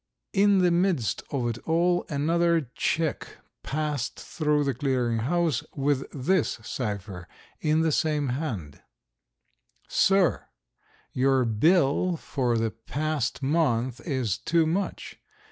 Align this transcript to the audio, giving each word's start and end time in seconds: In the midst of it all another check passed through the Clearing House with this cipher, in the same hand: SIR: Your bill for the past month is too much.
In 0.33 0.57
the 0.63 0.71
midst 0.71 1.21
of 1.29 1.47
it 1.47 1.59
all 1.67 2.07
another 2.09 2.71
check 2.73 3.37
passed 3.61 4.19
through 4.19 4.63
the 4.63 4.73
Clearing 4.73 5.19
House 5.19 5.63
with 5.75 6.09
this 6.11 6.57
cipher, 6.63 7.27
in 7.59 7.81
the 7.81 7.91
same 7.91 8.29
hand: 8.29 8.81
SIR: 9.87 10.47
Your 11.13 11.45
bill 11.45 12.17
for 12.17 12.57
the 12.57 12.71
past 12.71 13.43
month 13.43 13.99
is 14.03 14.39
too 14.39 14.65
much. 14.65 15.19